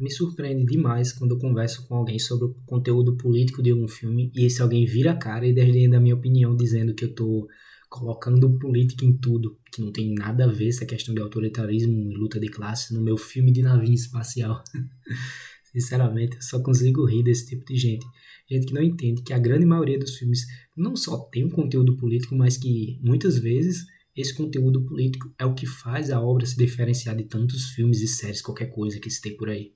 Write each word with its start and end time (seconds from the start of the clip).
me 0.00 0.10
surpreende 0.10 0.64
demais 0.64 1.12
quando 1.12 1.32
eu 1.32 1.38
converso 1.38 1.86
com 1.86 1.94
alguém 1.94 2.18
sobre 2.18 2.46
o 2.46 2.54
conteúdo 2.64 3.16
político 3.16 3.62
de 3.62 3.70
algum 3.70 3.86
filme 3.86 4.32
e 4.34 4.46
esse 4.46 4.62
alguém 4.62 4.86
vira 4.86 5.12
a 5.12 5.16
cara 5.16 5.46
e 5.46 5.52
desdém 5.52 5.90
da 5.90 6.00
minha 6.00 6.14
opinião 6.14 6.56
dizendo 6.56 6.94
que 6.94 7.04
eu 7.04 7.14
tô 7.14 7.46
colocando 7.90 8.58
política 8.58 9.04
em 9.04 9.12
tudo, 9.12 9.58
que 9.70 9.82
não 9.82 9.92
tem 9.92 10.14
nada 10.14 10.44
a 10.44 10.46
ver 10.46 10.68
essa 10.68 10.86
questão 10.86 11.14
de 11.14 11.20
autoritarismo 11.20 11.92
e 11.92 12.16
luta 12.16 12.40
de 12.40 12.48
classe 12.48 12.94
no 12.94 13.02
meu 13.02 13.18
filme 13.18 13.52
de 13.52 13.62
navio 13.62 13.92
espacial. 13.92 14.62
Sinceramente, 15.72 16.36
eu 16.36 16.42
só 16.42 16.62
consigo 16.62 17.04
rir 17.04 17.22
desse 17.22 17.46
tipo 17.46 17.64
de 17.64 17.76
gente. 17.76 18.06
Gente 18.48 18.66
que 18.66 18.74
não 18.74 18.82
entende 18.82 19.22
que 19.22 19.32
a 19.32 19.38
grande 19.38 19.66
maioria 19.66 19.98
dos 19.98 20.16
filmes 20.16 20.46
não 20.76 20.96
só 20.96 21.18
tem 21.18 21.44
um 21.44 21.50
conteúdo 21.50 21.96
político, 21.96 22.34
mas 22.34 22.56
que 22.56 22.98
muitas 23.02 23.38
vezes 23.38 23.84
esse 24.16 24.34
conteúdo 24.34 24.84
político 24.84 25.32
é 25.38 25.44
o 25.44 25.54
que 25.54 25.66
faz 25.66 26.10
a 26.10 26.20
obra 26.20 26.46
se 26.46 26.56
diferenciar 26.56 27.16
de 27.16 27.24
tantos 27.24 27.70
filmes 27.70 28.00
e 28.00 28.08
séries, 28.08 28.42
qualquer 28.42 28.66
coisa 28.66 28.98
que 28.98 29.10
se 29.10 29.20
tem 29.20 29.36
por 29.36 29.48
aí. 29.48 29.72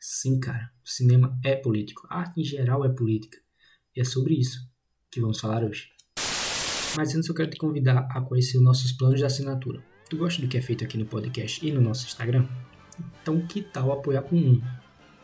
Sim, 0.00 0.38
cara, 0.38 0.70
o 0.84 0.88
cinema 0.88 1.38
é 1.44 1.56
político, 1.56 2.06
a 2.08 2.20
arte 2.20 2.40
em 2.40 2.44
geral 2.44 2.84
é 2.84 2.88
política. 2.88 3.38
E 3.96 4.00
é 4.00 4.04
sobre 4.04 4.34
isso 4.34 4.60
que 5.10 5.20
vamos 5.20 5.40
falar 5.40 5.64
hoje. 5.64 5.88
Mas 6.96 7.14
antes 7.14 7.28
eu 7.28 7.34
quero 7.34 7.50
te 7.50 7.56
convidar 7.56 8.08
a 8.10 8.20
conhecer 8.20 8.58
os 8.58 8.62
nossos 8.62 8.92
planos 8.92 9.18
de 9.18 9.24
assinatura. 9.24 9.82
Tu 10.08 10.16
gosta 10.16 10.40
do 10.40 10.48
que 10.48 10.56
é 10.56 10.62
feito 10.62 10.84
aqui 10.84 10.96
no 10.96 11.04
podcast 11.04 11.66
e 11.66 11.70
no 11.70 11.80
nosso 11.80 12.06
Instagram? 12.06 12.46
Então 13.22 13.46
que 13.46 13.62
tal 13.62 13.92
apoiar 13.92 14.22
com 14.22 14.36
um? 14.36 14.62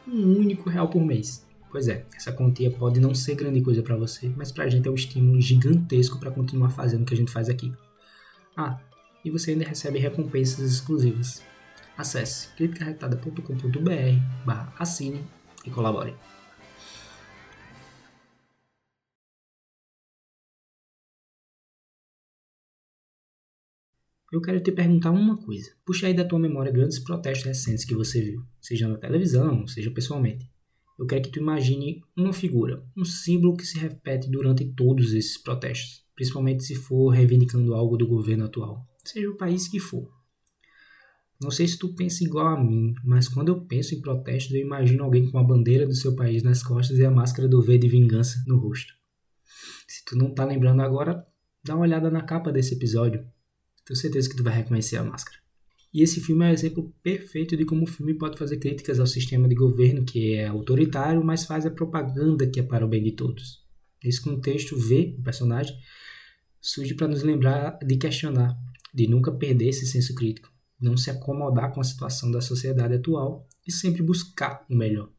Um 0.07 0.39
único 0.39 0.69
real 0.69 0.89
por 0.89 1.03
mês. 1.03 1.47
Pois 1.71 1.89
é, 1.89 2.07
essa 2.15 2.33
quantia 2.33 2.71
pode 2.71 3.01
não 3.01 3.15
ser 3.15 3.35
grande 3.35 3.61
coisa 3.61 3.83
para 3.83 3.97
você, 3.97 4.29
mas 4.37 4.53
pra 4.53 4.69
gente 4.69 4.87
é 4.87 4.91
um 4.91 4.95
estímulo 4.95 5.41
gigantesco 5.41 6.21
para 6.21 6.31
continuar 6.31 6.71
fazendo 6.71 7.03
o 7.03 7.05
que 7.05 7.15
a 7.15 7.17
gente 7.17 7.33
faz 7.33 7.49
aqui. 7.49 7.73
Ah, 8.57 8.79
e 9.25 9.31
você 9.31 9.53
ainda 9.53 9.65
recebe 9.65 9.99
recompensas 9.99 10.71
exclusivas. 10.71 11.43
Acesse 11.97 12.49
criticarretada.com.br 12.55 14.45
barra 14.45 14.75
assine 14.79 15.25
e 15.65 15.71
colabore. 15.71 16.15
Eu 24.33 24.41
quero 24.41 24.61
te 24.61 24.73
perguntar 24.73 25.11
uma 25.11 25.37
coisa. 25.37 25.71
Puxa 25.87 26.09
aí 26.09 26.15
da 26.15 26.25
tua 26.25 26.39
memória 26.39 26.73
grandes 26.73 26.99
protestos 26.99 27.47
recentes 27.47 27.85
que 27.85 27.95
você 27.95 28.21
viu, 28.21 28.45
seja 28.61 28.89
na 28.89 28.97
televisão, 28.97 29.67
seja 29.67 29.91
pessoalmente. 29.91 30.51
Eu 30.99 31.07
quero 31.07 31.23
que 31.23 31.31
tu 31.31 31.39
imagine 31.39 32.03
uma 32.17 32.33
figura, 32.33 32.85
um 32.97 33.05
símbolo 33.05 33.57
que 33.57 33.65
se 33.65 33.79
repete 33.79 34.29
durante 34.29 34.65
todos 34.75 35.13
esses 35.13 35.39
protestos 35.39 36.05
principalmente 36.15 36.65
se 36.65 36.75
for 36.75 37.11
reivindicando 37.11 37.75
algo 37.75 37.97
do 37.97 38.07
governo 38.07 38.45
atual, 38.45 38.87
seja 39.05 39.29
o 39.31 39.37
país 39.37 39.69
que 39.69 39.81
for. 39.81 40.14
Não 41.43 41.51
sei 41.51 41.67
se 41.67 41.79
tu 41.79 41.95
pensa 41.95 42.25
igual 42.25 42.47
a 42.47 42.63
mim, 42.63 42.95
mas 43.05 43.29
quando 43.29 43.49
eu 43.49 43.61
penso 43.61 43.95
em 43.95 44.01
protestos, 44.01 44.55
eu 44.55 44.61
imagino 44.61 45.05
alguém 45.05 45.31
com 45.31 45.39
a 45.39 45.45
bandeira 45.45 45.87
do 45.87 45.95
seu 45.95 46.15
país 46.15 46.43
nas 46.43 46.63
costas 46.63 46.99
e 46.99 47.05
a 47.05 47.11
máscara 47.11 47.49
do 47.49 47.61
V 47.61 47.77
de 47.77 47.89
vingança 47.89 48.43
no 48.47 48.57
rosto. 48.57 48.95
Se 49.87 50.05
tu 50.05 50.17
não 50.17 50.33
tá 50.33 50.45
lembrando 50.45 50.81
agora, 50.81 51.27
dá 51.63 51.75
uma 51.75 51.83
olhada 51.83 52.11
na 52.11 52.23
capa 52.23 52.53
desse 52.53 52.75
episódio. 52.75 53.27
Tenho 53.85 53.99
certeza 53.99 54.29
que 54.29 54.37
tu 54.37 54.43
vai 54.43 54.55
reconhecer 54.55 54.97
a 54.97 55.05
máscara. 55.05 55.39
E 55.93 56.03
esse 56.03 56.21
filme 56.21 56.45
é 56.45 56.49
um 56.49 56.53
exemplo 56.53 56.93
perfeito 57.03 57.57
de 57.57 57.65
como 57.65 57.85
o 57.85 57.87
filme 57.87 58.15
pode 58.15 58.37
fazer 58.37 58.57
críticas 58.57 58.99
ao 58.99 59.07
sistema 59.07 59.47
de 59.47 59.55
governo 59.55 60.05
que 60.05 60.35
é 60.35 60.47
autoritário, 60.47 61.23
mas 61.23 61.45
faz 61.45 61.65
a 61.67 61.71
propaganda 61.71 62.49
que 62.49 62.59
é 62.59 62.63
para 62.63 62.85
o 62.85 62.89
bem 62.89 63.03
de 63.03 63.13
todos. 63.13 63.63
Nesse 64.03 64.21
contexto, 64.21 64.77
V, 64.77 65.15
o 65.19 65.23
personagem, 65.23 65.77
surge 66.61 66.95
para 66.95 67.07
nos 67.07 67.23
lembrar 67.23 67.79
de 67.79 67.97
questionar, 67.97 68.59
de 68.93 69.07
nunca 69.07 69.31
perder 69.31 69.69
esse 69.69 69.87
senso 69.87 70.15
crítico, 70.15 70.51
não 70.81 70.97
se 70.97 71.11
acomodar 71.11 71.73
com 71.73 71.81
a 71.81 71.85
situação 71.85 72.31
da 72.31 72.41
sociedade 72.41 72.95
atual 72.95 73.47
e 73.67 73.73
sempre 73.73 74.03
buscar 74.03 74.65
o 74.69 74.75
melhor. 74.75 75.11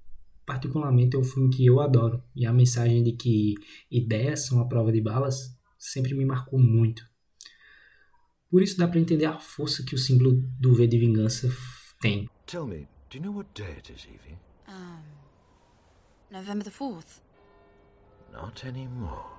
Particularmente 0.45 1.15
é 1.15 1.19
um 1.19 1.23
filme 1.23 1.49
que 1.49 1.65
eu 1.65 1.79
adoro 1.79 2.23
e 2.35 2.45
a 2.45 2.53
mensagem 2.53 3.03
de 3.03 3.13
que 3.13 3.55
ideias 3.89 4.45
são 4.45 4.59
a 4.61 4.67
prova 4.67 4.91
de 4.91 5.01
balas 5.01 5.57
sempre 5.77 6.13
me 6.13 6.25
marcou 6.25 6.59
muito. 6.59 7.03
Por 8.49 8.61
isso 8.61 8.77
dá 8.77 8.88
para 8.88 8.99
entender 8.99 9.25
a 9.25 9.39
força 9.39 9.83
que 9.83 9.95
o 9.95 9.97
símbolo 9.97 10.41
do 10.59 10.73
V 10.73 10.88
de 10.88 10.99
vingança 10.99 11.49
tem. 11.99 12.29
Tell 12.45 12.67
me, 12.67 12.88
do 13.09 13.17
you 13.17 13.23
know 13.23 13.35
what 13.35 13.49
day 13.53 13.71
it 13.71 13.91
is, 13.91 14.05
Evie? 14.05 14.38
Um, 14.67 15.01
November 16.31 16.63
the 16.63 16.71
4th. 16.71 17.21
Not 18.31 18.65
anymore. 18.67 19.34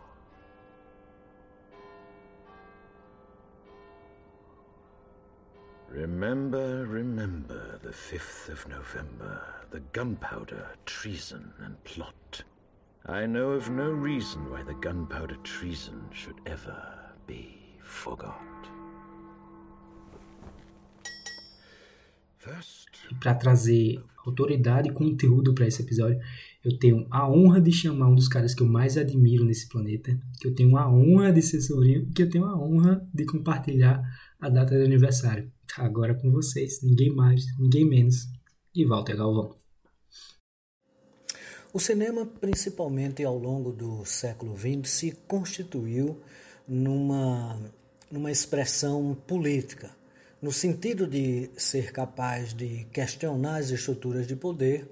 Remember, 5.88 6.84
remember 6.86 7.78
the 7.82 7.90
5th 7.90 8.48
of 8.48 8.68
November, 8.68 9.40
the 9.70 9.80
gunpowder, 9.92 10.66
treason, 10.84 11.52
and 11.60 11.82
plot. 11.84 12.42
I 13.06 13.26
know 13.26 13.50
of 13.50 13.70
no 13.70 13.90
reason 13.90 14.50
why 14.50 14.62
the 14.64 14.74
gunpowder 14.74 15.36
treason 15.44 16.08
should 16.12 16.40
ever 16.44 16.82
be 17.26 17.56
forgot. 17.82 18.42
E 23.10 23.14
para 23.14 23.34
trazer 23.34 24.02
autoridade 24.24 24.88
e 24.88 24.92
conteúdo 24.92 25.54
para 25.54 25.66
esse 25.66 25.82
episódio, 25.82 26.18
eu 26.64 26.76
tenho 26.78 27.06
a 27.10 27.28
honra 27.28 27.60
de 27.60 27.72
chamar 27.72 28.08
um 28.08 28.14
dos 28.14 28.28
caras 28.28 28.54
que 28.54 28.62
eu 28.62 28.66
mais 28.66 28.96
admiro 28.96 29.44
nesse 29.44 29.68
planeta, 29.68 30.18
que 30.40 30.48
eu 30.48 30.54
tenho 30.54 30.76
a 30.76 30.88
honra 30.88 31.32
de 31.32 31.42
ser 31.42 31.60
sobrinho, 31.60 32.08
que 32.12 32.22
eu 32.22 32.30
tenho 32.30 32.44
a 32.44 32.56
honra 32.56 33.04
de 33.12 33.24
compartilhar 33.24 34.02
a 34.40 34.48
data 34.48 34.76
de 34.76 34.84
aniversário. 34.84 35.50
Agora 35.76 36.14
com 36.14 36.30
vocês, 36.30 36.82
ninguém 36.82 37.14
mais, 37.14 37.44
ninguém 37.58 37.84
menos, 37.84 38.28
e 38.74 38.84
Walter 38.84 39.16
Galvão. 39.16 39.56
O 41.72 41.78
cinema, 41.78 42.24
principalmente 42.24 43.22
ao 43.22 43.36
longo 43.36 43.72
do 43.72 44.04
século 44.04 44.56
XX, 44.56 44.88
se 44.88 45.10
constituiu 45.28 46.20
numa, 46.66 47.60
numa 48.10 48.30
expressão 48.30 49.14
política, 49.26 49.94
no 50.40 50.52
sentido 50.52 51.06
de 51.06 51.50
ser 51.56 51.92
capaz 51.92 52.54
de 52.54 52.86
questionar 52.92 53.56
as 53.56 53.70
estruturas 53.70 54.26
de 54.26 54.36
poder 54.36 54.90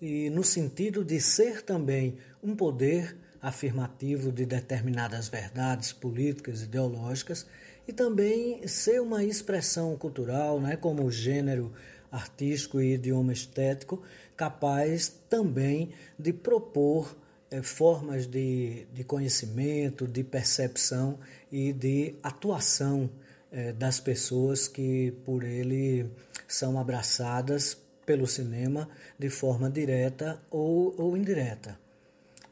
e 0.00 0.28
no 0.30 0.42
sentido 0.42 1.04
de 1.04 1.20
ser 1.20 1.62
também 1.62 2.16
um 2.42 2.56
poder 2.56 3.16
afirmativo 3.40 4.32
de 4.32 4.46
determinadas 4.46 5.28
verdades 5.28 5.92
políticas, 5.92 6.62
ideológicas 6.62 7.46
e 7.86 7.92
também 7.92 8.66
ser 8.66 9.00
uma 9.00 9.24
expressão 9.24 9.96
cultural, 9.96 10.60
né, 10.60 10.76
como 10.76 11.10
gênero 11.10 11.72
artístico 12.10 12.80
e 12.80 12.94
idioma 12.94 13.32
estético, 13.32 14.02
capaz 14.36 15.08
também 15.28 15.90
de 16.18 16.32
propor 16.32 17.16
é, 17.50 17.62
formas 17.62 18.26
de, 18.26 18.86
de 18.92 19.04
conhecimento, 19.04 20.06
de 20.06 20.24
percepção 20.24 21.18
e 21.50 21.72
de 21.72 22.14
atuação 22.22 23.10
é, 23.50 23.72
das 23.72 24.00
pessoas 24.00 24.66
que 24.66 25.12
por 25.24 25.44
ele 25.44 26.10
são 26.46 26.78
abraçadas 26.78 27.76
pelo 28.06 28.26
cinema 28.26 28.88
de 29.18 29.28
forma 29.28 29.70
direta 29.70 30.40
ou, 30.50 30.94
ou 30.98 31.16
indireta. 31.16 31.83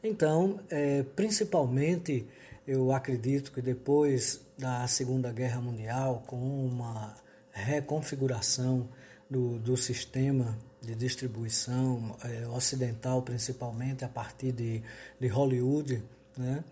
Então, 0.03 0.59
é, 0.69 1.03
principalmente, 1.15 2.27
eu 2.67 2.91
acredito 2.91 3.53
que 3.53 3.61
depois 3.61 4.41
da 4.57 4.85
Segunda 4.85 5.31
Guerra 5.31 5.61
Mundial, 5.61 6.23
com 6.27 6.35
uma 6.35 7.15
reconfiguração 7.51 8.89
do, 9.29 9.57
do 9.59 9.77
sistema 9.77 10.57
de 10.81 10.93
distribuição 10.93 12.17
é, 12.23 12.45
ocidental, 12.49 13.21
principalmente 13.21 14.03
a 14.03 14.09
partir 14.09 14.51
de, 14.51 14.83
de 15.17 15.27
Hollywood, 15.27 16.03
né? 16.37 16.63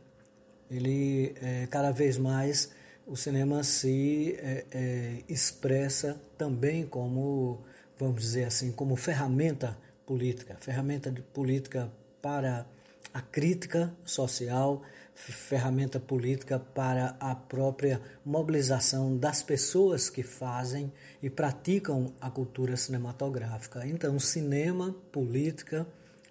ele 0.69 1.33
é, 1.41 1.67
cada 1.67 1.91
vez 1.91 2.17
mais 2.17 2.71
o 3.07 3.15
cinema 3.15 3.63
se 3.63 4.35
é, 4.39 4.65
é, 4.71 5.17
expressa 5.29 6.21
também 6.37 6.85
como, 6.85 7.61
vamos 7.97 8.21
dizer 8.21 8.43
assim, 8.43 8.71
como 8.73 8.95
ferramenta 8.97 9.77
política, 10.05 10.57
ferramenta 10.59 11.09
de 11.09 11.21
política 11.21 11.89
para 12.21 12.65
a 13.13 13.21
crítica 13.21 13.93
social, 14.03 14.81
ferramenta 15.13 15.99
política 15.99 16.57
para 16.59 17.15
a 17.19 17.35
própria 17.35 18.01
mobilização 18.25 19.15
das 19.15 19.43
pessoas 19.43 20.09
que 20.09 20.23
fazem 20.23 20.91
e 21.21 21.29
praticam 21.29 22.13
a 22.19 22.29
cultura 22.29 22.75
cinematográfica. 22.75 23.85
Então, 23.85 24.19
cinema, 24.19 24.95
política, 25.11 25.85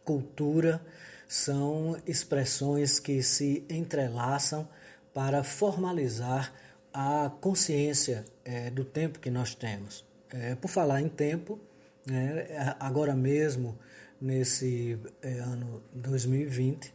cultura 0.04 0.80
são 1.28 1.96
expressões 2.06 2.98
que 2.98 3.22
se 3.22 3.64
entrelaçam 3.70 4.68
para 5.14 5.44
formalizar 5.44 6.52
a 6.92 7.30
consciência 7.40 8.24
é, 8.44 8.70
do 8.70 8.84
tempo 8.84 9.20
que 9.20 9.30
nós 9.30 9.54
temos. 9.54 10.04
É, 10.32 10.54
por 10.56 10.68
falar 10.68 11.00
em 11.00 11.08
tempo, 11.08 11.60
né, 12.04 12.74
agora 12.80 13.14
mesmo, 13.14 13.78
nesse 14.20 14.98
é, 15.22 15.38
ano 15.38 15.82
2020, 15.94 16.92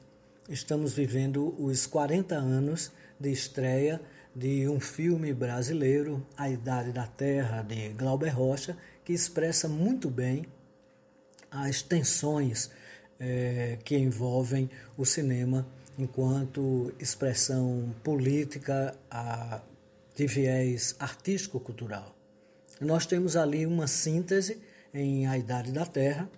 estamos 0.47 0.93
vivendo 0.93 1.55
os 1.57 1.87
40 1.87 2.35
anos 2.35 2.91
de 3.19 3.31
estreia 3.31 3.99
de 4.35 4.67
um 4.67 4.79
filme 4.79 5.33
brasileiro, 5.33 6.25
A 6.37 6.49
Idade 6.49 6.91
da 6.91 7.07
Terra, 7.07 7.61
de 7.63 7.89
Glauber 7.93 8.29
Rocha, 8.29 8.77
que 9.03 9.13
expressa 9.13 9.67
muito 9.67 10.09
bem 10.09 10.45
as 11.49 11.81
tensões 11.81 12.69
é, 13.19 13.79
que 13.83 13.97
envolvem 13.97 14.69
o 14.97 15.05
cinema 15.05 15.65
enquanto 15.97 16.93
expressão 16.99 17.95
política 18.03 18.93
a, 19.09 19.61
de 20.13 20.27
viés 20.27 20.95
artístico-cultural. 20.99 22.13
Nós 22.81 23.05
temos 23.05 23.37
ali 23.37 23.65
uma 23.65 23.87
síntese 23.87 24.61
em 24.93 25.25
A 25.27 25.37
Idade 25.37 25.71
da 25.71 25.85
Terra, 25.85 26.29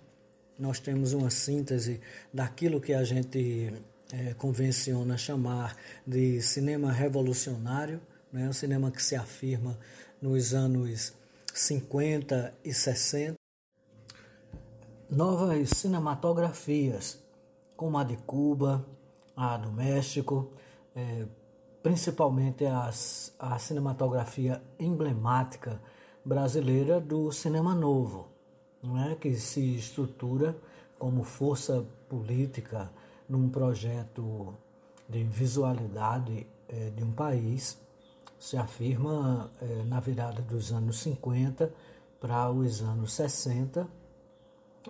nós 0.58 0.80
temos 0.80 1.12
uma 1.12 1.30
síntese 1.30 2.00
daquilo 2.32 2.80
que 2.80 2.92
a 2.92 3.04
gente 3.04 3.72
é, 4.12 4.34
convenciona 4.34 5.16
chamar 5.16 5.76
de 6.06 6.40
cinema 6.42 6.90
revolucionário, 6.90 8.00
né? 8.32 8.48
um 8.48 8.52
cinema 8.52 8.90
que 8.90 9.02
se 9.02 9.14
afirma 9.14 9.78
nos 10.20 10.54
anos 10.54 11.12
50 11.54 12.54
e 12.64 12.72
60. 12.72 13.34
Novas 15.10 15.70
cinematografias, 15.70 17.18
como 17.76 17.96
a 17.96 18.04
de 18.04 18.16
Cuba, 18.16 18.84
a 19.36 19.56
do 19.56 19.72
México, 19.72 20.52
é, 20.94 21.26
principalmente 21.82 22.66
as, 22.66 23.32
a 23.38 23.58
cinematografia 23.58 24.62
emblemática 24.78 25.80
brasileira 26.24 27.00
do 27.00 27.32
cinema 27.32 27.74
novo, 27.74 28.28
não 28.82 28.98
é? 29.02 29.14
que 29.14 29.34
se 29.34 29.76
estrutura 29.76 30.56
como 30.98 31.22
força 31.22 31.84
política 32.08 32.90
num 33.28 33.48
projeto 33.48 34.54
de 35.08 35.22
visualidade 35.24 36.46
é, 36.68 36.90
de 36.90 37.02
um 37.02 37.12
país, 37.12 37.78
se 38.38 38.56
afirma 38.56 39.50
é, 39.60 39.82
na 39.84 40.00
virada 40.00 40.42
dos 40.42 40.72
anos 40.72 40.98
50 41.00 41.72
para 42.20 42.50
os 42.50 42.82
anos 42.82 43.12
60 43.12 43.88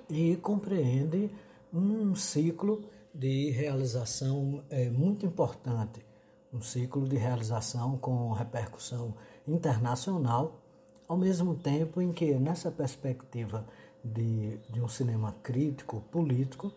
e 0.08 0.36
compreende 0.36 1.30
um 1.72 2.14
ciclo 2.14 2.82
de 3.14 3.50
realização 3.50 4.62
é, 4.70 4.88
muito 4.90 5.26
importante, 5.26 6.04
um 6.52 6.60
ciclo 6.60 7.06
de 7.06 7.16
realização 7.16 7.96
com 7.98 8.32
repercussão 8.32 9.14
internacional, 9.46 10.60
ao 11.08 11.16
mesmo 11.16 11.54
tempo 11.54 12.02
em 12.02 12.12
que, 12.12 12.34
nessa 12.34 12.70
perspectiva 12.70 13.64
de, 14.04 14.58
de 14.70 14.80
um 14.80 14.88
cinema 14.88 15.34
crítico, 15.42 16.02
político, 16.10 16.70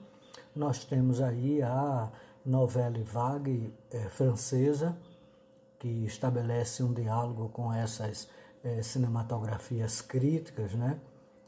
nós 0.56 0.86
temos 0.86 1.22
aí 1.22 1.62
a 1.62 2.10
novela 2.46 2.98
vague 3.04 3.74
é, 3.92 4.00
francesa, 4.10 4.98
que 5.78 6.06
estabelece 6.06 6.82
um 6.82 6.94
diálogo 6.94 7.50
com 7.50 7.74
essas 7.74 8.30
é, 8.64 8.82
cinematografias 8.82 10.02
críticas, 10.02 10.74
né, 10.74 11.00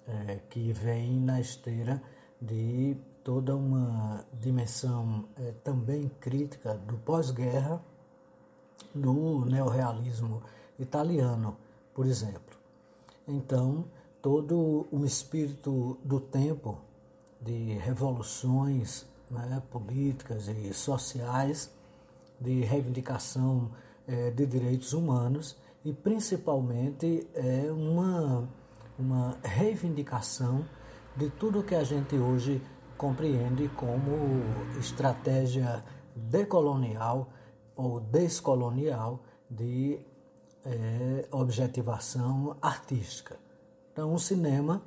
é, 0.08 0.40
que 0.50 0.74
vem 0.74 1.20
na 1.20 1.40
esteira 1.40 2.02
de 2.42 2.98
toda 3.24 3.56
uma 3.56 4.26
dimensão 4.34 5.24
também 5.64 6.12
crítica 6.20 6.74
do 6.74 6.98
pós-guerra, 6.98 7.82
do 8.94 9.46
neorrealismo 9.46 10.44
italiano, 10.78 11.56
por 11.94 12.06
exemplo. 12.06 12.63
Então, 13.28 13.86
todo 14.22 14.88
um 14.92 15.06
espírito 15.06 15.98
do 16.04 16.20
tempo 16.20 16.78
de 17.42 17.74
revoluções 17.74 19.06
né, 19.30 19.62
políticas 19.72 20.48
e 20.48 20.74
sociais, 20.74 21.72
de 22.40 22.62
reivindicação 22.62 23.72
é, 24.08 24.30
de 24.32 24.46
direitos 24.46 24.94
humanos 24.94 25.58
e 25.86 25.94
principalmente 25.94 27.28
é 27.34 27.72
uma, 27.72 28.48
uma 28.98 29.38
reivindicação 29.44 30.66
de 31.16 31.30
tudo 31.30 31.64
que 31.64 31.76
a 31.76 31.84
gente 31.84 32.16
hoje 32.16 32.62
compreende 32.98 33.70
como 33.70 34.12
estratégia 34.80 35.84
decolonial 36.16 37.30
ou 37.76 38.00
descolonial 38.00 39.22
de 39.50 40.00
é, 40.66 41.28
objetivação 41.32 42.58
artística. 42.62 43.38
Então, 43.92 44.14
o 44.14 44.20
cinema 44.20 44.82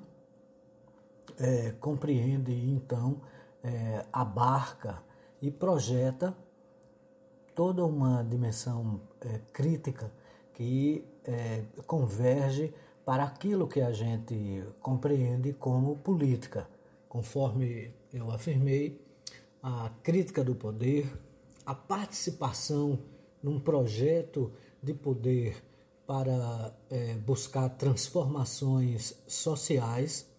é, 1.39 1.73
compreende, 1.81 2.53
então, 2.53 3.21
é, 3.63 4.05
abarca 4.13 5.03
e 5.41 5.51
projeta 5.51 6.37
toda 7.55 7.85
uma 7.85 8.23
dimensão 8.23 9.01
é, 9.21 9.41
crítica 9.53 10.11
que 10.53 11.05
é, 11.25 11.65
converge 11.87 12.73
para 13.05 13.25
aquilo 13.25 13.69
que 13.69 13.81
a 13.81 13.93
gente 13.93 14.65
compreende 14.81 15.53
como 15.53 15.97
política, 15.97 16.69
conforme 17.09 17.95
eu 18.13 18.31
afirmei, 18.31 19.01
a 19.63 19.91
crítica 20.03 20.43
do 20.43 20.55
poder, 20.55 21.13
a 21.65 21.75
participação 21.75 22.99
num 23.43 23.61
projeto 23.61 24.53
de 24.87 24.95
poder 24.95 25.57
para 26.07 26.73
é, 26.89 27.15
buscar 27.15 27.69
transformações 27.71 29.15
sociais 29.27 30.31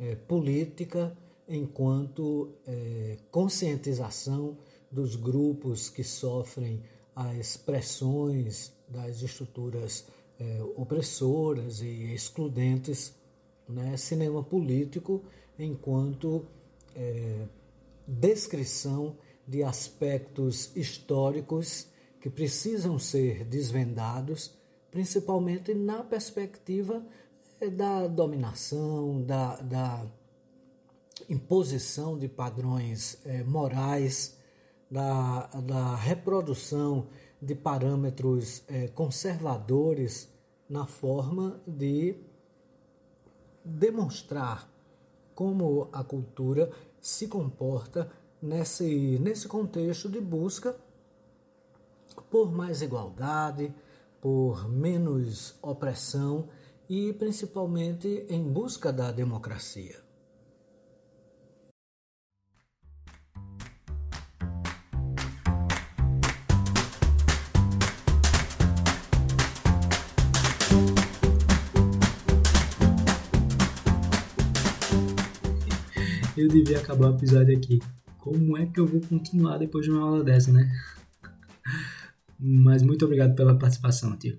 é, 0.00 0.16
política 0.16 1.16
enquanto 1.48 2.50
é, 2.66 3.16
conscientização 3.30 4.58
dos 4.90 5.14
grupos 5.14 5.88
que 5.88 6.02
sofrem 6.02 6.82
as 7.14 7.56
pressões 7.56 8.72
das 8.88 9.22
estruturas 9.22 10.06
é, 10.40 10.60
opressoras 10.74 11.80
e 11.80 12.12
excludentes, 12.12 13.14
né? 13.68 13.96
cinema 13.96 14.42
político 14.42 15.22
enquanto 15.56 16.44
é, 16.96 17.46
descrição 18.06 19.16
de 19.46 19.62
aspectos 19.62 20.74
históricos 20.74 21.86
que 22.26 22.30
precisam 22.30 22.98
ser 22.98 23.44
desvendados, 23.44 24.52
principalmente 24.90 25.72
na 25.72 26.02
perspectiva 26.02 27.06
é 27.60 27.70
da 27.70 28.08
dominação, 28.08 29.22
da, 29.22 29.54
da 29.62 30.04
imposição 31.30 32.18
de 32.18 32.26
padrões 32.26 33.16
é, 33.24 33.44
morais, 33.44 34.36
da, 34.90 35.46
da 35.46 35.94
reprodução 35.94 37.06
de 37.40 37.54
parâmetros 37.54 38.64
é, 38.66 38.88
conservadores 38.88 40.28
na 40.68 40.84
forma 40.84 41.62
de 41.64 42.16
demonstrar 43.64 44.68
como 45.32 45.88
a 45.92 46.02
cultura 46.02 46.72
se 47.00 47.28
comporta 47.28 48.10
nesse, 48.42 49.16
nesse 49.20 49.46
contexto 49.46 50.08
de 50.08 50.20
busca 50.20 50.76
por 52.24 52.52
mais 52.52 52.82
igualdade, 52.82 53.74
por 54.20 54.68
menos 54.68 55.56
opressão 55.62 56.48
e 56.88 57.12
principalmente 57.12 58.26
em 58.28 58.42
busca 58.42 58.92
da 58.92 59.10
democracia. 59.10 60.06
Eu 76.36 76.48
devia 76.48 76.78
acabar 76.78 77.10
o 77.10 77.16
episódio 77.16 77.56
aqui. 77.56 77.80
Como 78.18 78.58
é 78.58 78.66
que 78.66 78.78
eu 78.78 78.86
vou 78.86 79.00
continuar 79.00 79.56
depois 79.56 79.86
de 79.86 79.90
uma 79.90 80.02
aula 80.02 80.22
dessa, 80.22 80.52
né? 80.52 80.70
Mas 82.38 82.82
muito 82.82 83.04
obrigado 83.04 83.34
pela 83.34 83.58
participação, 83.58 84.16
tio. 84.18 84.38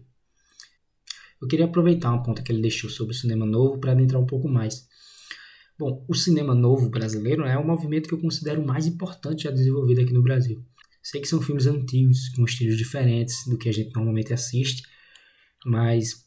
Eu 1.42 1.48
queria 1.48 1.66
aproveitar 1.66 2.12
uma 2.12 2.24
ponta 2.24 2.42
que 2.42 2.52
ele 2.52 2.62
deixou 2.62 2.90
sobre 2.90 3.14
o 3.14 3.18
cinema 3.18 3.46
novo 3.46 3.80
para 3.80 3.92
adentrar 3.92 4.22
um 4.22 4.26
pouco 4.26 4.48
mais. 4.48 4.88
Bom, 5.78 6.04
o 6.08 6.16
cinema 6.16 6.56
novo 6.56 6.90
brasileiro 6.90 7.44
é 7.44 7.58
um 7.58 7.66
movimento 7.66 8.08
que 8.10 8.16
eu 8.16 8.20
considero 8.20 8.66
mais 8.66 8.88
importante 8.88 9.44
já 9.44 9.52
desenvolvido 9.52 10.02
aqui 10.02 10.12
no 10.12 10.24
Brasil. 10.24 10.66
Sei 11.04 11.22
que 11.22 11.28
são 11.28 11.40
filmes 11.40 11.68
antigos, 11.68 12.30
com 12.30 12.44
estilos 12.44 12.78
diferentes 12.78 13.46
do 13.46 13.58
que 13.58 13.70
a 13.70 13.72
gente 13.72 13.94
normalmente 13.94 14.34
assiste, 14.34 14.82
mas 15.66 16.26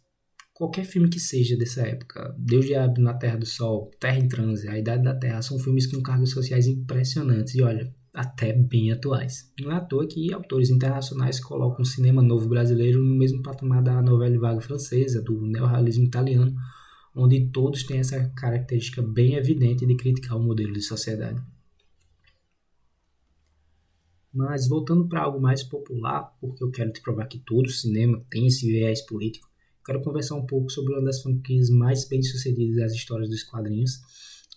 qualquer 0.54 0.84
filme 0.84 1.08
que 1.08 1.18
seja 1.18 1.56
dessa 1.56 1.82
época, 1.82 2.34
Deus 2.38 2.66
Diabo 2.66 3.00
na 3.00 3.14
Terra 3.14 3.36
do 3.36 3.46
Sol, 3.46 3.90
Terra 3.98 4.18
em 4.18 4.28
Transe, 4.28 4.68
A 4.68 4.78
Idade 4.78 5.02
da 5.02 5.14
Terra, 5.14 5.42
são 5.42 5.58
filmes 5.58 5.86
com 5.86 6.00
cargos 6.00 6.30
sociais 6.30 6.68
impressionantes. 6.68 7.54
E 7.54 7.62
olha, 7.62 7.92
até 8.12 8.52
bem 8.52 8.90
atuais. 8.92 9.52
Não 9.60 9.70
é 9.70 9.76
à 9.76 9.80
toa 9.80 10.06
que 10.06 10.32
autores 10.32 10.70
internacionais 10.70 11.40
colocam 11.40 11.82
o 11.82 11.86
cinema 11.86 12.22
novo 12.22 12.48
brasileiro 12.48 13.02
no 13.02 13.14
mesmo 13.14 13.42
patamar 13.42 13.82
da 13.82 14.02
novela 14.02 14.38
vague 14.38 14.62
francesa, 14.62 15.22
do 15.22 15.40
neorrealismo 15.42 16.04
italiano, 16.04 16.54
onde 17.14 17.48
todos 17.48 17.84
têm 17.84 17.98
essa 17.98 18.28
característica 18.30 19.02
bem 19.02 19.34
evidente 19.34 19.86
de 19.86 19.96
criticar 19.96 20.36
o 20.36 20.42
modelo 20.42 20.72
de 20.72 20.82
sociedade. 20.82 21.40
Mas 24.32 24.68
voltando 24.68 25.08
para 25.08 25.22
algo 25.22 25.40
mais 25.40 25.62
popular, 25.62 26.36
porque 26.40 26.62
eu 26.62 26.70
quero 26.70 26.92
te 26.92 27.00
provar 27.00 27.26
que 27.26 27.38
todo 27.38 27.68
cinema 27.68 28.24
tem 28.30 28.46
esse 28.46 28.66
viés 28.66 29.02
político, 29.02 29.50
quero 29.84 30.02
conversar 30.02 30.36
um 30.36 30.46
pouco 30.46 30.70
sobre 30.70 30.92
uma 30.92 31.02
das 31.02 31.20
franquias 31.20 31.68
mais 31.68 32.06
bem 32.06 32.22
sucedidas 32.22 32.76
das 32.76 32.92
histórias 32.92 33.28
dos 33.28 33.42
quadrinhos, 33.42 34.00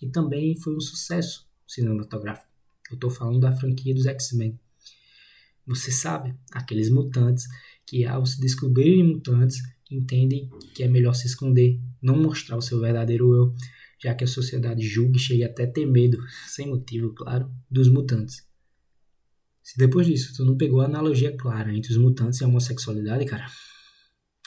e 0.00 0.08
também 0.08 0.56
foi 0.56 0.76
um 0.76 0.80
sucesso 0.80 1.48
cinematográfico. 1.66 2.53
Eu 2.90 2.94
estou 2.94 3.10
falando 3.10 3.40
da 3.40 3.52
franquia 3.52 3.94
dos 3.94 4.06
X-Men. 4.06 4.58
Você 5.66 5.90
sabe, 5.90 6.34
aqueles 6.52 6.90
mutantes 6.90 7.46
que 7.86 8.04
ao 8.04 8.24
se 8.26 8.40
descobrirem 8.40 9.04
mutantes 9.04 9.58
entendem 9.90 10.50
que 10.74 10.82
é 10.82 10.88
melhor 10.88 11.14
se 11.14 11.26
esconder, 11.26 11.80
não 12.02 12.16
mostrar 12.16 12.56
o 12.56 12.62
seu 12.62 12.80
verdadeiro 12.80 13.34
eu, 13.34 13.54
já 14.02 14.14
que 14.14 14.24
a 14.24 14.26
sociedade 14.26 14.86
julga 14.86 15.16
e 15.16 15.20
chega 15.20 15.46
até 15.46 15.66
ter 15.66 15.86
medo, 15.86 16.18
sem 16.46 16.68
motivo, 16.68 17.14
claro, 17.14 17.50
dos 17.70 17.88
mutantes. 17.88 18.46
Se 19.62 19.78
depois 19.78 20.06
disso 20.06 20.34
tu 20.36 20.44
não 20.44 20.58
pegou 20.58 20.82
a 20.82 20.84
analogia 20.84 21.34
clara 21.34 21.74
entre 21.74 21.90
os 21.90 21.96
mutantes 21.96 22.40
e 22.40 22.44
a 22.44 22.48
homossexualidade, 22.48 23.24
cara, 23.24 23.46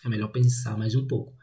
é 0.06 0.10
melhor 0.10 0.28
pensar 0.28 0.78
mais 0.78 0.94
um 0.96 1.08
pouco. 1.08 1.36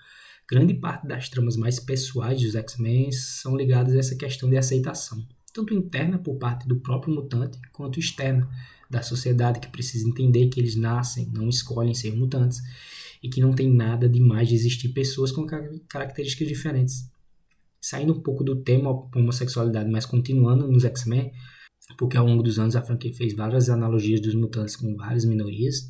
Grande 0.48 0.74
parte 0.74 1.08
das 1.08 1.28
tramas 1.28 1.56
mais 1.56 1.80
pessoais 1.80 2.40
dos 2.40 2.54
X-Men 2.54 3.10
são 3.10 3.56
ligadas 3.56 3.94
a 3.94 3.98
essa 3.98 4.14
questão 4.14 4.48
de 4.48 4.56
aceitação, 4.56 5.26
tanto 5.54 5.72
interna 5.72 6.18
por 6.18 6.36
parte 6.36 6.66
do 6.66 6.80
próprio 6.80 7.14
mutante, 7.14 7.58
quanto 7.72 8.00
externa 8.00 8.50
da 8.90 9.02
sociedade 9.02 9.60
que 9.60 9.68
precisa 9.68 10.06
entender 10.06 10.48
que 10.48 10.60
eles 10.60 10.74
nascem, 10.74 11.30
não 11.32 11.48
escolhem 11.48 11.94
ser 11.94 12.14
mutantes 12.14 12.60
e 13.22 13.28
que 13.28 13.40
não 13.40 13.52
tem 13.52 13.72
nada 13.72 14.08
de 14.08 14.20
mais 14.20 14.48
de 14.48 14.56
existir 14.56 14.88
pessoas 14.88 15.30
com 15.30 15.46
características 15.88 16.48
diferentes. 16.48 17.08
Saindo 17.80 18.12
um 18.12 18.20
pouco 18.20 18.42
do 18.42 18.56
tema 18.56 18.90
homossexualidade, 19.14 19.88
mas 19.88 20.04
continuando 20.04 20.66
nos 20.66 20.84
X-Men, 20.84 21.32
porque 21.96 22.16
ao 22.16 22.26
longo 22.26 22.42
dos 22.42 22.58
anos 22.58 22.74
a 22.74 22.82
franquia 22.82 23.14
fez 23.14 23.34
várias 23.34 23.70
analogias 23.70 24.20
dos 24.20 24.34
mutantes 24.34 24.74
com 24.74 24.96
várias 24.96 25.24
minorias, 25.24 25.88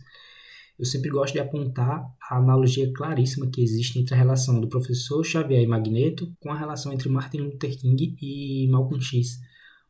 eu 0.79 0.85
sempre 0.85 1.09
gosto 1.09 1.35
de 1.35 1.41
apontar 1.41 2.05
a 2.29 2.37
analogia 2.37 2.93
claríssima 2.93 3.47
que 3.47 3.63
existe 3.63 3.99
entre 3.99 4.15
a 4.15 4.19
relação 4.19 4.61
do 4.61 4.69
professor 4.69 5.25
Xavier 5.25 5.63
e 5.63 5.67
Magneto 5.67 6.35
com 6.41 6.51
a 6.51 6.59
relação 6.59 6.93
entre 6.93 7.09
Martin 7.09 7.39
Luther 7.39 7.79
King 7.79 8.17
e 8.21 8.69
Malcolm 8.69 9.01
X 9.01 9.39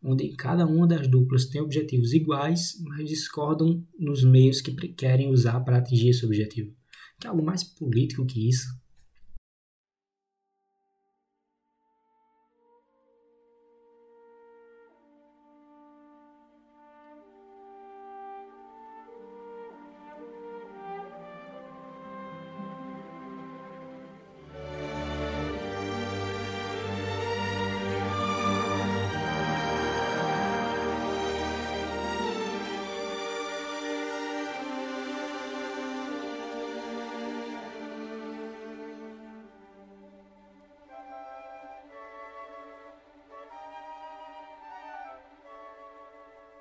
onde 0.04 0.28
cada 0.36 0.66
uma 0.66 0.86
das 0.86 1.08
duplas 1.08 1.46
tem 1.46 1.62
objetivos 1.62 2.12
iguais, 2.12 2.74
mas 2.82 3.08
discordam 3.08 3.82
nos 3.98 4.22
meios 4.22 4.60
que 4.60 4.72
querem 4.88 5.30
usar 5.30 5.60
para 5.60 5.78
atingir 5.78 6.10
esse 6.10 6.26
objetivo. 6.26 6.72
Que 7.18 7.26
é 7.26 7.30
algo 7.30 7.42
mais 7.42 7.64
político 7.64 8.26
que 8.26 8.48
isso. 8.48 8.68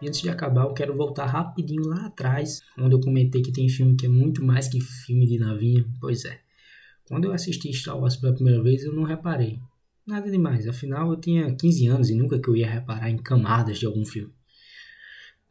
E 0.03 0.07
antes 0.09 0.21
de 0.21 0.27
acabar, 0.27 0.65
eu 0.65 0.73
quero 0.73 0.93
voltar 0.93 1.25
rapidinho 1.27 1.87
lá 1.87 2.07
atrás, 2.07 2.61
onde 2.77 2.93
eu 2.93 2.99
comentei 2.99 3.41
que 3.41 3.53
tem 3.53 3.69
filme 3.69 3.95
que 3.95 4.05
é 4.05 4.09
muito 4.09 4.43
mais 4.43 4.67
que 4.67 4.81
filme 4.81 5.25
de 5.25 5.39
navinha. 5.39 5.85
Pois 6.01 6.25
é. 6.25 6.41
Quando 7.05 7.23
eu 7.23 7.31
assisti 7.31 7.71
Star 7.71 7.97
Wars 7.97 8.17
pela 8.17 8.33
primeira 8.33 8.61
vez, 8.61 8.83
eu 8.83 8.91
não 8.91 9.03
reparei. 9.03 9.61
Nada 10.05 10.29
demais, 10.29 10.67
afinal 10.67 11.09
eu 11.09 11.15
tinha 11.17 11.55
15 11.55 11.87
anos 11.87 12.09
e 12.09 12.15
nunca 12.15 12.37
que 12.37 12.49
eu 12.49 12.55
ia 12.55 12.69
reparar 12.69 13.09
em 13.09 13.17
camadas 13.17 13.79
de 13.79 13.85
algum 13.85 14.05
filme. 14.05 14.33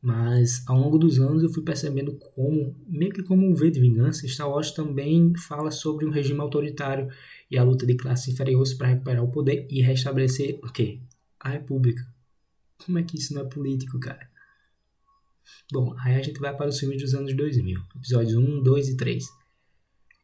Mas 0.02 0.62
ao 0.68 0.76
longo 0.76 0.98
dos 0.98 1.18
anos 1.18 1.42
eu 1.42 1.48
fui 1.48 1.62
percebendo 1.62 2.12
como, 2.34 2.76
meio 2.86 3.10
que 3.10 3.22
como 3.22 3.46
um 3.46 3.54
V 3.54 3.70
de 3.70 3.80
vingança, 3.80 4.28
Star 4.28 4.50
Wars 4.50 4.70
também 4.72 5.32
fala 5.34 5.70
sobre 5.70 6.04
um 6.04 6.10
regime 6.10 6.40
autoritário 6.40 7.08
e 7.50 7.56
a 7.56 7.64
luta 7.64 7.86
de 7.86 7.94
classes 7.94 8.28
inferiores 8.34 8.74
para 8.74 8.88
recuperar 8.88 9.24
o 9.24 9.32
poder 9.32 9.66
e 9.70 9.80
restabelecer 9.80 10.60
o 10.62 10.70
quê? 10.70 11.00
A 11.40 11.48
república. 11.48 12.06
Como 12.84 12.98
é 12.98 13.02
que 13.02 13.16
isso 13.16 13.32
não 13.32 13.40
é 13.40 13.44
político, 13.44 13.98
cara? 13.98 14.31
Bom, 15.72 15.94
aí 16.00 16.14
a 16.16 16.22
gente 16.22 16.38
vai 16.38 16.56
para 16.56 16.68
os 16.68 16.78
filmes 16.78 17.00
dos 17.00 17.14
anos 17.14 17.34
2000, 17.34 17.80
episódios 17.96 18.34
1, 18.34 18.62
2 18.62 18.88
e 18.88 18.96
3. 18.96 19.24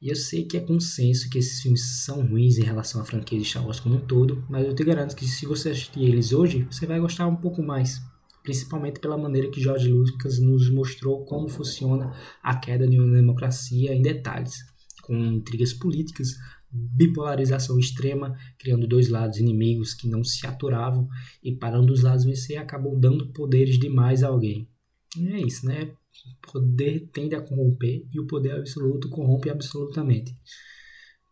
E 0.01 0.11
eu 0.11 0.15
sei 0.15 0.45
que 0.45 0.57
é 0.57 0.61
consenso 0.61 1.29
que 1.29 1.39
esses 1.39 1.61
filmes 1.61 2.05
são 2.05 2.25
ruins 2.25 2.57
em 2.57 2.63
relação 2.63 3.01
à 3.01 3.05
franquia 3.05 3.39
de 3.39 3.45
Star 3.45 3.65
Wars 3.65 3.81
como 3.81 3.97
um 3.97 4.01
todo, 4.01 4.45
mas 4.49 4.65
eu 4.65 4.75
te 4.75 4.85
garanto 4.85 5.17
que 5.17 5.27
se 5.27 5.45
você 5.45 5.71
assistir 5.71 6.05
eles 6.05 6.33
hoje, 6.33 6.69
você 6.71 6.87
vai 6.87 7.01
gostar 7.01 7.27
um 7.27 7.35
pouco 7.35 7.63
mais. 7.63 8.01
Principalmente 8.45 9.01
pela 9.01 9.19
maneira 9.19 9.51
que 9.51 9.61
George 9.61 9.91
Lucas 9.91 10.39
nos 10.39 10.71
mostrou 10.71 11.25
como 11.25 11.49
funciona 11.49 12.13
a 12.41 12.57
queda 12.57 12.87
de 12.87 12.99
uma 12.99 13.13
democracia 13.13 13.93
em 13.93 14.01
detalhes, 14.01 14.65
com 15.03 15.17
intrigas 15.17 15.73
políticas, 15.73 16.37
bipolarização 16.71 17.77
extrema, 17.77 18.37
criando 18.57 18.87
dois 18.87 19.09
lados 19.09 19.39
inimigos 19.39 19.95
que 19.95 20.09
não 20.09 20.23
se 20.23 20.47
aturavam 20.47 21.09
e 21.43 21.53
para 21.53 21.81
um 21.81 21.85
dos 21.85 22.03
lados 22.03 22.25
vencer 22.25 22.59
acabou 22.59 22.97
dando 22.97 23.33
poderes 23.33 23.79
demais 23.79 24.23
a 24.23 24.29
alguém. 24.29 24.69
É 25.17 25.41
isso, 25.41 25.67
né? 25.67 25.85
O 25.85 26.53
poder 26.53 27.09
tende 27.13 27.35
a 27.35 27.41
corromper 27.41 28.07
e 28.13 28.21
o 28.21 28.27
poder 28.27 28.53
absoluto 28.53 29.09
corrompe 29.09 29.49
absolutamente. 29.49 30.37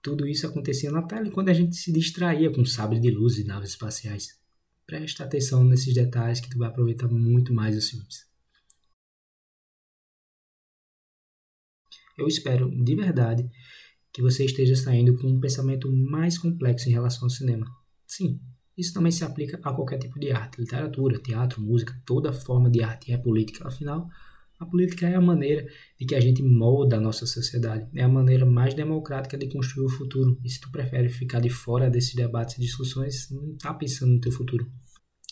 Tudo 0.02 0.26
isso 0.26 0.46
acontecia 0.46 0.90
na 0.90 1.02
tela 1.02 1.30
quando 1.30 1.48
a 1.48 1.52
gente 1.52 1.76
se 1.76 1.92
distraía 1.92 2.50
com 2.52 2.64
sabre 2.64 3.00
de 3.00 3.10
luz 3.10 3.38
e 3.38 3.44
naves 3.44 3.70
espaciais. 3.70 4.38
Presta 4.86 5.24
atenção 5.24 5.64
nesses 5.64 5.92
detalhes 5.92 6.40
que 6.40 6.48
tu 6.48 6.58
vai 6.58 6.68
aproveitar 6.68 7.08
muito 7.08 7.52
mais 7.52 7.76
os 7.76 7.90
filmes. 7.90 8.24
Eu 12.16 12.26
espero, 12.26 12.70
de 12.70 12.94
verdade, 12.94 13.50
que 14.12 14.22
você 14.22 14.44
esteja 14.44 14.74
saindo 14.74 15.16
com 15.18 15.26
um 15.28 15.40
pensamento 15.40 15.92
mais 15.92 16.38
complexo 16.38 16.88
em 16.88 16.92
relação 16.92 17.24
ao 17.24 17.30
cinema. 17.30 17.66
Sim, 18.06 18.40
isso 18.76 18.92
também 18.92 19.10
se 19.10 19.24
aplica 19.24 19.58
a 19.62 19.72
qualquer 19.72 19.98
tipo 19.98 20.18
de 20.20 20.30
arte, 20.30 20.60
literatura, 20.60 21.18
teatro, 21.18 21.62
música, 21.62 21.98
toda 22.04 22.32
forma 22.32 22.70
de 22.70 22.82
arte 22.82 23.12
é 23.12 23.16
política. 23.16 23.66
Afinal, 23.66 24.08
a 24.58 24.66
política 24.66 25.06
é 25.06 25.14
a 25.14 25.20
maneira 25.20 25.66
de 25.98 26.04
que 26.04 26.14
a 26.14 26.20
gente 26.20 26.42
molda 26.42 26.96
a 26.96 27.00
nossa 27.00 27.26
sociedade, 27.26 27.88
é 27.94 28.02
a 28.02 28.08
maneira 28.08 28.44
mais 28.44 28.74
democrática 28.74 29.38
de 29.38 29.48
construir 29.48 29.86
o 29.86 29.90
futuro. 29.90 30.38
E 30.44 30.50
se 30.50 30.60
tu 30.60 30.70
prefere 30.70 31.08
ficar 31.08 31.40
de 31.40 31.48
fora 31.48 31.88
desses 31.88 32.14
debates 32.14 32.56
e 32.56 32.60
discussões, 32.60 33.30
não 33.30 33.52
está 33.52 33.72
pensando 33.72 34.12
no 34.12 34.20
teu 34.20 34.32
futuro. 34.32 34.70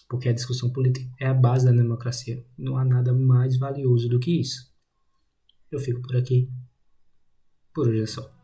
Porque 0.09 0.29
a 0.29 0.33
discussão 0.33 0.71
política 0.71 1.11
é 1.19 1.27
a 1.27 1.35
base 1.35 1.67
da 1.67 1.73
democracia. 1.73 2.45
Não 2.57 2.77
há 2.77 2.85
nada 2.85 3.13
mais 3.13 3.59
valioso 3.59 4.09
do 4.09 4.21
que 4.21 4.41
isso. 4.41 4.73
Eu 5.71 5.79
fico 5.79 6.01
por 6.03 6.17
aqui. 6.17 6.49
Por 7.75 7.89
hoje 7.89 8.03
é 8.03 8.07
só. 8.07 8.44